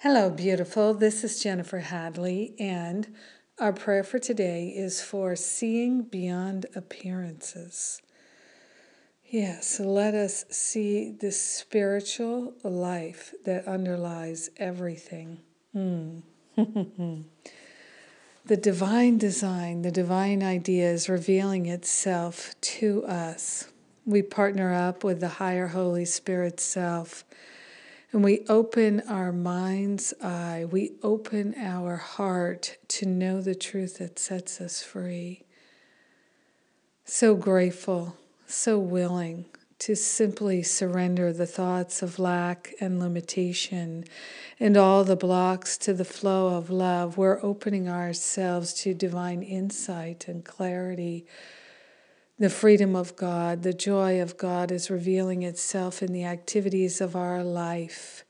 Hello, 0.00 0.28
beautiful. 0.28 0.92
This 0.92 1.24
is 1.24 1.42
Jennifer 1.42 1.78
Hadley, 1.78 2.54
and 2.58 3.14
our 3.58 3.72
prayer 3.72 4.04
for 4.04 4.18
today 4.18 4.68
is 4.68 5.00
for 5.00 5.34
seeing 5.34 6.02
beyond 6.02 6.66
appearances. 6.74 8.02
Yes, 9.24 9.80
let 9.80 10.12
us 10.12 10.44
see 10.50 11.12
the 11.18 11.32
spiritual 11.32 12.52
life 12.62 13.32
that 13.46 13.66
underlies 13.66 14.50
everything. 14.58 15.40
Mm. 15.74 16.20
the 18.44 18.56
divine 18.58 19.16
design, 19.16 19.80
the 19.80 19.90
divine 19.90 20.42
idea 20.42 20.90
is 20.90 21.08
revealing 21.08 21.64
itself 21.64 22.54
to 22.60 23.02
us. 23.06 23.68
We 24.04 24.20
partner 24.20 24.74
up 24.74 25.02
with 25.02 25.20
the 25.20 25.28
higher 25.40 25.68
Holy 25.68 26.04
Spirit 26.04 26.60
self 26.60 27.24
and 28.12 28.22
we 28.22 28.44
open 28.48 29.02
our 29.08 29.32
mind's 29.32 30.14
eye, 30.22 30.66
we 30.70 30.92
open 31.02 31.54
our 31.58 31.96
heart 31.96 32.76
to 32.88 33.06
know 33.06 33.40
the 33.40 33.54
truth 33.54 33.98
that 33.98 34.18
sets 34.18 34.60
us 34.60 34.82
free. 34.82 35.44
So 37.04 37.34
grateful, 37.34 38.16
so 38.46 38.78
willing 38.78 39.46
to 39.78 39.94
simply 39.94 40.62
surrender 40.62 41.32
the 41.32 41.46
thoughts 41.46 42.02
of 42.02 42.18
lack 42.18 42.72
and 42.80 42.98
limitation 42.98 44.04
and 44.58 44.76
all 44.76 45.04
the 45.04 45.16
blocks 45.16 45.76
to 45.78 45.92
the 45.92 46.04
flow 46.04 46.56
of 46.56 46.70
love. 46.70 47.18
We're 47.18 47.42
opening 47.44 47.88
ourselves 47.88 48.72
to 48.82 48.94
divine 48.94 49.42
insight 49.42 50.28
and 50.28 50.44
clarity 50.44 51.26
the 52.38 52.50
freedom 52.50 52.94
of 52.94 53.16
God, 53.16 53.62
the 53.62 53.72
joy 53.72 54.20
of 54.20 54.36
God 54.36 54.70
is 54.70 54.90
revealing 54.90 55.42
itself 55.42 56.02
in 56.02 56.12
the 56.12 56.24
activities 56.24 57.00
of 57.00 57.16
our 57.16 57.42
life. 57.42 58.24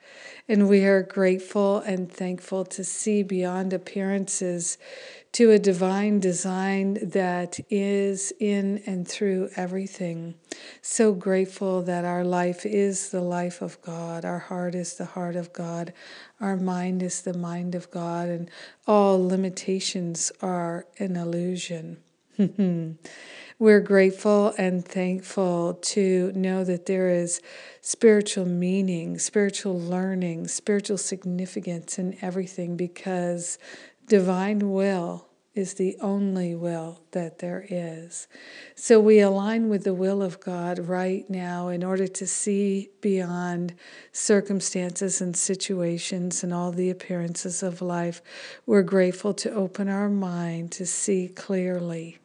And 0.49 0.69
we 0.69 0.85
are 0.85 1.03
grateful 1.03 1.79
and 1.79 2.11
thankful 2.11 2.65
to 2.67 2.85
see 2.85 3.25
beyond 3.25 3.73
appearances 3.73 4.79
to 5.33 5.51
a 5.51 5.59
divine 5.59 6.21
design 6.21 6.99
that 7.03 7.59
is 7.69 8.33
in 8.39 8.81
and 8.87 9.09
through 9.09 9.51
everything. 9.57 10.37
So 10.83 11.13
grateful 11.13 11.83
that 11.83 12.05
our 12.05 12.23
life 12.23 12.65
is 12.65 13.11
the 13.11 13.21
life 13.21 13.61
of 13.61 13.83
God, 13.83 14.25
our 14.25 14.39
heart 14.39 14.77
is 14.77 14.95
the 14.95 15.05
heart 15.05 15.35
of 15.35 15.53
God, 15.53 15.93
our 16.41 16.57
mind 16.57 17.03
is 17.03 17.23
the 17.23 17.37
mind 17.37 17.75
of 17.75 17.91
God, 17.91 18.29
and 18.29 18.49
all 18.87 19.27
limitations 19.27 20.31
are 20.41 20.87
an 21.01 21.17
illusion. 21.17 21.97
We're 23.59 23.81
grateful 23.81 24.53
and 24.59 24.85
thankful 24.85 25.79
to 25.81 26.31
know 26.35 26.63
that 26.65 26.85
there 26.85 27.09
is 27.09 27.41
spiritual 27.81 28.45
meaning, 28.45 29.19
spiritual 29.19 29.81
learning, 29.81 30.49
spiritual 30.49 30.99
significance 30.99 31.99
in 31.99 32.19
everything 32.21 32.77
because 32.77 33.59
divine 34.09 34.73
will 34.73 35.29
is 35.55 35.73
the 35.73 35.97
only 36.03 36.55
will 36.55 37.01
that 37.13 37.39
there 37.39 37.65
is. 37.71 38.29
So 38.75 39.01
we 39.01 39.21
align 39.21 39.71
with 39.71 39.85
the 39.85 39.95
will 39.95 40.23
of 40.23 40.39
God 40.39 40.79
right 40.79 41.29
now 41.31 41.69
in 41.69 41.83
order 41.83 42.07
to 42.09 42.27
see 42.27 42.91
beyond 43.01 43.73
circumstances 44.13 45.23
and 45.23 45.35
situations 45.35 46.45
and 46.45 46.53
all 46.53 46.73
the 46.73 46.91
appearances 46.91 47.63
of 47.63 47.81
life. 47.81 48.21
We're 48.67 48.83
grateful 48.83 49.33
to 49.33 49.51
open 49.51 49.89
our 49.89 50.11
mind 50.11 50.73
to 50.73 50.85
see 50.85 51.29
clearly 51.29 52.19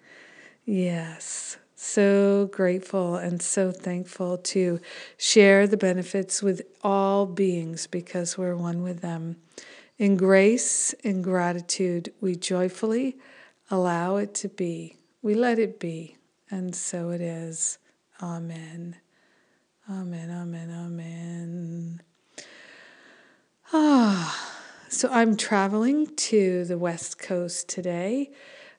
Yes, 0.66 1.58
so 1.76 2.48
grateful 2.52 3.16
and 3.16 3.42
so 3.42 3.72
thankful 3.72 4.38
to 4.38 4.80
share 5.18 5.66
the 5.66 5.78
benefits 5.78 6.44
with 6.44 6.62
all 6.84 7.26
beings 7.26 7.88
because 7.88 8.38
we're 8.38 8.56
one 8.56 8.84
with 8.84 9.02
them. 9.02 9.38
In 9.98 10.18
grace 10.18 10.94
and 11.04 11.24
gratitude, 11.24 12.14
we 12.22 12.36
joyfully 12.36 13.18
allow 13.72 14.18
it 14.18 14.36
to 14.36 14.50
be. 14.50 14.98
We 15.24 15.34
let 15.34 15.58
it 15.58 15.80
be, 15.80 16.18
and 16.52 16.76
so 16.76 17.10
it 17.10 17.22
is. 17.22 17.80
Amen. 18.22 18.98
Amen, 19.90 20.30
amen, 20.30 20.70
amen. 20.70 22.02
Ah, 23.74 24.60
so 24.90 25.10
I'm 25.12 25.36
traveling 25.36 26.16
to 26.16 26.66
the 26.66 26.78
West 26.78 27.18
Coast 27.18 27.68
today 27.68 28.30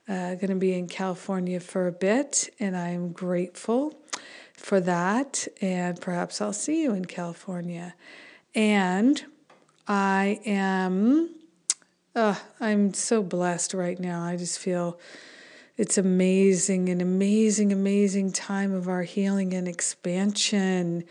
uh, 0.08 0.34
going 0.34 0.48
to 0.48 0.56
be 0.56 0.74
in 0.74 0.88
California 0.88 1.60
for 1.60 1.86
a 1.86 1.92
bit, 1.92 2.50
and 2.58 2.76
I'm 2.76 3.12
grateful 3.12 3.94
for 4.56 4.80
that. 4.80 5.46
And 5.60 6.00
perhaps 6.00 6.40
I'll 6.40 6.52
see 6.52 6.82
you 6.82 6.92
in 6.94 7.04
California. 7.04 7.94
And 8.54 9.24
I 9.86 10.40
am, 10.44 11.34
uh, 12.14 12.36
I'm 12.60 12.94
so 12.94 13.22
blessed 13.22 13.74
right 13.74 13.98
now. 13.98 14.22
I 14.22 14.36
just 14.36 14.58
feel 14.58 14.98
it's 15.76 15.96
amazing, 15.96 16.88
an 16.90 17.00
amazing, 17.00 17.72
amazing 17.72 18.32
time 18.32 18.72
of 18.72 18.88
our 18.88 19.02
healing 19.02 19.54
and 19.54 19.66
expansion. 19.66 21.04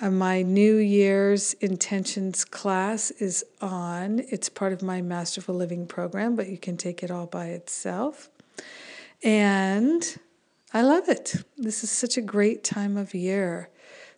Uh, 0.00 0.10
my 0.10 0.42
New 0.42 0.76
Year's 0.76 1.52
Intentions 1.54 2.44
class 2.44 3.12
is 3.12 3.44
on. 3.60 4.24
It's 4.28 4.48
part 4.48 4.72
of 4.72 4.82
my 4.82 5.00
Masterful 5.00 5.54
Living 5.54 5.86
program, 5.86 6.34
but 6.34 6.48
you 6.48 6.58
can 6.58 6.76
take 6.76 7.04
it 7.04 7.12
all 7.12 7.26
by 7.26 7.46
itself. 7.46 8.28
And 9.22 10.02
I 10.72 10.82
love 10.82 11.08
it. 11.08 11.44
This 11.56 11.84
is 11.84 11.92
such 11.92 12.16
a 12.16 12.20
great 12.20 12.64
time 12.64 12.96
of 12.96 13.14
year. 13.14 13.68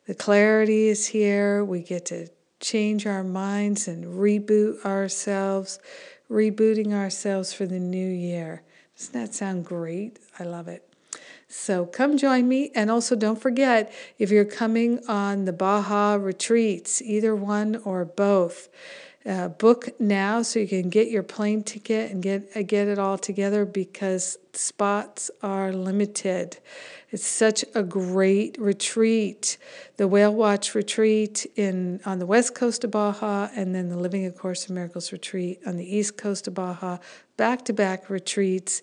The 0.06 0.14
clarity 0.14 0.88
is 0.88 1.08
here. 1.08 1.62
We 1.62 1.82
get 1.82 2.06
to 2.06 2.28
change 2.58 3.06
our 3.06 3.22
minds 3.22 3.86
and 3.86 4.04
reboot 4.04 4.82
ourselves, 4.82 5.78
rebooting 6.30 6.94
ourselves 6.94 7.52
for 7.52 7.66
the 7.66 7.80
new 7.80 8.08
year. 8.08 8.62
Doesn't 8.96 9.12
that 9.12 9.34
sound 9.34 9.66
great? 9.66 10.20
I 10.38 10.44
love 10.44 10.68
it. 10.68 10.88
So 11.48 11.86
come 11.86 12.16
join 12.16 12.48
me. 12.48 12.70
And 12.74 12.90
also 12.90 13.16
don't 13.16 13.40
forget 13.40 13.92
if 14.18 14.30
you're 14.30 14.44
coming 14.44 15.06
on 15.06 15.44
the 15.44 15.52
Baja 15.52 16.14
retreats, 16.14 17.00
either 17.02 17.34
one 17.34 17.76
or 17.76 18.04
both. 18.04 18.68
Uh, 19.24 19.48
book 19.48 19.88
now 19.98 20.40
so 20.40 20.60
you 20.60 20.68
can 20.68 20.88
get 20.88 21.10
your 21.10 21.24
plane 21.24 21.60
ticket 21.60 22.12
and 22.12 22.22
get 22.22 22.48
uh, 22.56 22.62
get 22.62 22.86
it 22.86 22.96
all 22.96 23.18
together 23.18 23.64
because 23.64 24.38
spots 24.52 25.32
are 25.42 25.72
limited. 25.72 26.58
It's 27.10 27.26
such 27.26 27.64
a 27.74 27.82
great 27.82 28.56
retreat. 28.56 29.58
The 29.96 30.06
Whale 30.06 30.32
Watch 30.32 30.76
retreat 30.76 31.44
in 31.56 32.00
on 32.06 32.20
the 32.20 32.26
west 32.26 32.54
coast 32.54 32.84
of 32.84 32.92
Baja, 32.92 33.48
and 33.56 33.74
then 33.74 33.88
the 33.88 33.98
Living 33.98 34.24
A 34.26 34.30
Course 34.30 34.68
in 34.68 34.76
Miracles 34.76 35.10
retreat 35.10 35.60
on 35.66 35.76
the 35.76 35.96
east 35.96 36.16
coast 36.16 36.46
of 36.46 36.54
Baja 36.54 36.98
back 37.36 37.64
to 37.66 37.72
back 37.72 38.08
retreats, 38.08 38.82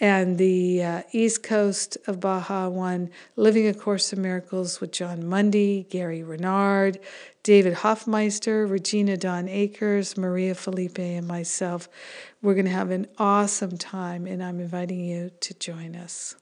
and 0.00 0.38
the 0.38 0.82
uh, 0.82 1.02
East 1.12 1.42
Coast 1.42 1.96
of 2.06 2.20
Baja 2.20 2.68
one, 2.68 3.10
Living 3.36 3.66
A 3.66 3.74
Course 3.74 4.12
in 4.12 4.20
Miracles 4.20 4.80
with 4.80 4.92
Jon 4.92 5.26
Mundy, 5.26 5.86
Gary 5.88 6.22
Renard, 6.22 6.98
David 7.42 7.74
Hoffmeister, 7.74 8.66
Regina 8.66 9.16
Dawn 9.16 9.48
Akers, 9.48 10.16
Maria 10.16 10.54
Felipe, 10.54 10.98
and 10.98 11.26
myself. 11.26 11.88
We're 12.42 12.54
going 12.54 12.66
to 12.66 12.70
have 12.70 12.90
an 12.90 13.06
awesome 13.18 13.76
time, 13.78 14.26
and 14.26 14.42
I'm 14.42 14.60
inviting 14.60 15.00
you 15.00 15.30
to 15.40 15.54
join 15.54 15.96
us. 15.96 16.36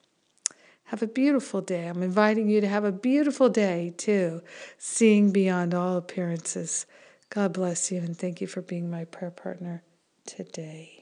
Have 0.84 1.02
a 1.02 1.06
beautiful 1.06 1.60
day. 1.60 1.86
I'm 1.86 2.02
inviting 2.02 2.48
you 2.50 2.60
to 2.60 2.68
have 2.68 2.84
a 2.84 2.92
beautiful 2.92 3.48
day 3.48 3.94
too, 3.96 4.42
seeing 4.76 5.32
beyond 5.32 5.74
all 5.74 5.96
appearances. 5.96 6.86
God 7.30 7.54
bless 7.54 7.90
you, 7.90 7.98
and 7.98 8.16
thank 8.16 8.40
you 8.42 8.46
for 8.46 8.60
being 8.60 8.90
my 8.90 9.06
prayer 9.06 9.30
partner 9.30 9.82
today. 10.26 11.01